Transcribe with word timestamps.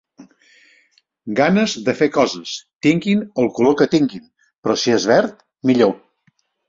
Ganes 1.39 1.75
de 1.89 1.93
fer 1.99 2.07
coses, 2.15 2.53
tinguin 2.87 3.21
el 3.43 3.51
color 3.59 3.77
que 3.83 3.89
tinguin, 3.93 4.25
però 4.65 4.77
si 4.85 4.97
és 4.99 5.07
verd 5.13 5.37
millor. 5.73 5.95